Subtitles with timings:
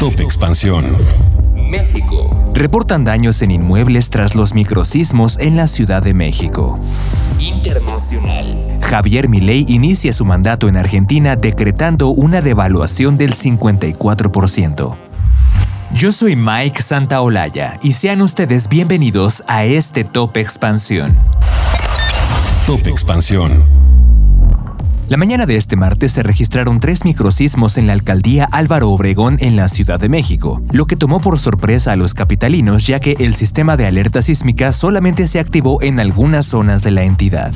[0.00, 0.82] Top Expansión.
[1.68, 2.34] México.
[2.54, 6.80] Reportan daños en inmuebles tras los microsismos en la Ciudad de México.
[7.38, 8.78] Internacional.
[8.80, 14.96] Javier Milei inicia su mandato en Argentina decretando una devaluación del 54%.
[15.92, 21.18] Yo soy Mike Santaolalla y sean ustedes bienvenidos a este Top Expansión.
[22.66, 23.79] Top Expansión.
[25.10, 29.56] La mañana de este martes se registraron tres microsismos en la alcaldía Álvaro Obregón en
[29.56, 33.34] la Ciudad de México, lo que tomó por sorpresa a los capitalinos ya que el
[33.34, 37.52] sistema de alerta sísmica solamente se activó en algunas zonas de la entidad.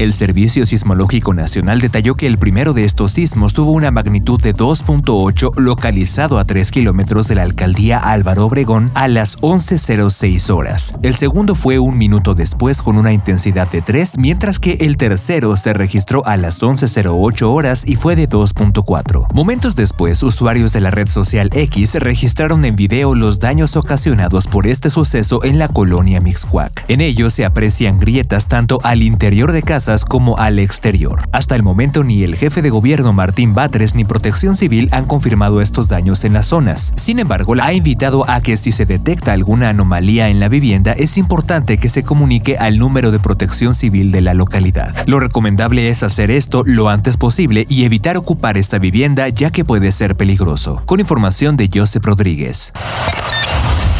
[0.00, 4.54] El Servicio Sismológico Nacional detalló que el primero de estos sismos tuvo una magnitud de
[4.54, 10.94] 2.8 localizado a 3 kilómetros de la alcaldía Álvaro Obregón a las 11.06 horas.
[11.02, 15.54] El segundo fue un minuto después con una intensidad de 3, mientras que el tercero
[15.56, 19.26] se registró a las 11.08 horas y fue de 2.4.
[19.34, 24.66] Momentos después, usuarios de la red social X registraron en video los daños ocasionados por
[24.66, 26.86] este suceso en la colonia Mixcuac.
[26.88, 31.22] En ellos se aprecian grietas tanto al interior de casa como al exterior.
[31.32, 35.60] Hasta el momento ni el jefe de gobierno Martín Batres ni Protección Civil han confirmado
[35.60, 36.92] estos daños en las zonas.
[36.96, 41.18] Sin embargo, ha invitado a que si se detecta alguna anomalía en la vivienda es
[41.18, 44.94] importante que se comunique al número de Protección Civil de la localidad.
[45.06, 49.64] Lo recomendable es hacer esto lo antes posible y evitar ocupar esta vivienda ya que
[49.64, 50.82] puede ser peligroso.
[50.86, 52.72] Con información de Joseph Rodríguez.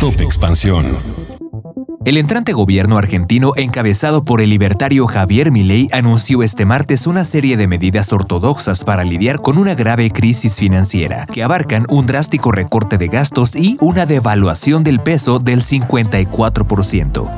[0.00, 1.39] Top Expansión.
[2.02, 7.58] El entrante gobierno argentino encabezado por el libertario Javier Milei anunció este martes una serie
[7.58, 12.96] de medidas ortodoxas para lidiar con una grave crisis financiera, que abarcan un drástico recorte
[12.96, 17.30] de gastos y una devaluación del peso del 54%.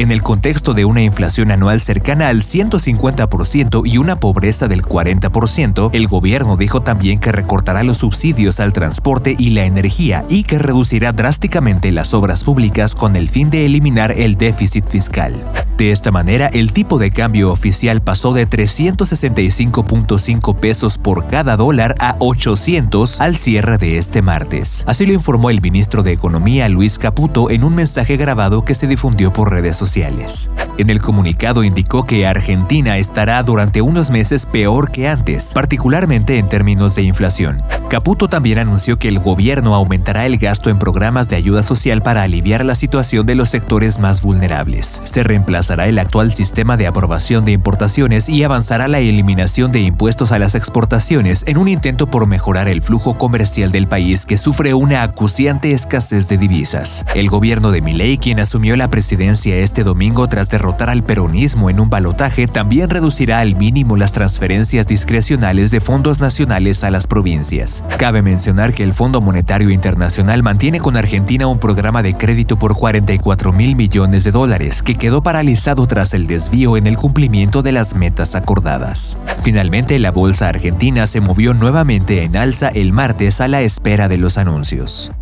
[0.00, 5.90] En el contexto de una inflación anual cercana al 150% y una pobreza del 40%,
[5.92, 10.58] el gobierno dijo también que recortará los subsidios al transporte y la energía y que
[10.58, 15.44] reducirá drásticamente las obras públicas con el fin de eliminar el déficit fiscal.
[15.80, 21.94] De esta manera, el tipo de cambio oficial pasó de 365.5 pesos por cada dólar
[22.00, 24.84] a 800 al cierre de este martes.
[24.86, 28.88] Así lo informó el ministro de Economía Luis Caputo en un mensaje grabado que se
[28.88, 30.50] difundió por redes sociales.
[30.76, 36.50] En el comunicado indicó que Argentina estará durante unos meses peor que antes, particularmente en
[36.50, 37.62] términos de inflación.
[37.88, 42.22] Caputo también anunció que el gobierno aumentará el gasto en programas de ayuda social para
[42.22, 45.00] aliviar la situación de los sectores más vulnerables.
[45.02, 45.24] Se
[45.70, 50.38] reemplazará el actual sistema de aprobación de importaciones y avanzará la eliminación de impuestos a
[50.38, 55.02] las exportaciones en un intento por mejorar el flujo comercial del país que sufre una
[55.02, 57.04] acuciante escasez de divisas.
[57.14, 61.78] El gobierno de Milei, quien asumió la presidencia este domingo tras derrotar al peronismo en
[61.78, 67.84] un balotaje, también reducirá al mínimo las transferencias discrecionales de fondos nacionales a las provincias.
[67.98, 72.74] Cabe mencionar que el Fondo Monetario Internacional mantiene con Argentina un programa de crédito por
[72.74, 77.72] 44 mil millones de dólares que quedó paralizado tras el desvío en el cumplimiento de
[77.72, 79.18] las metas acordadas.
[79.42, 84.16] Finalmente, la bolsa argentina se movió nuevamente en alza el martes a la espera de
[84.16, 85.12] los anuncios.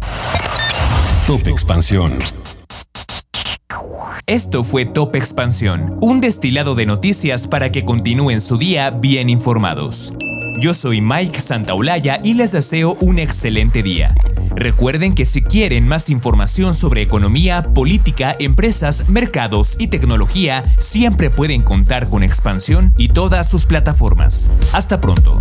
[1.26, 2.12] Top Expansión.
[4.26, 10.14] Esto fue Top Expansión, un destilado de noticias para que continúen su día bien informados.
[10.60, 14.14] Yo soy Mike Santaolalla y les deseo un excelente día.
[14.58, 21.62] Recuerden que si quieren más información sobre economía, política, empresas, mercados y tecnología, siempre pueden
[21.62, 24.50] contar con Expansión y todas sus plataformas.
[24.72, 25.40] Hasta pronto.